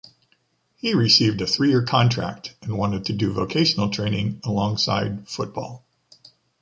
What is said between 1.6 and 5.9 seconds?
year contract and wanted to do vocational training alongside football.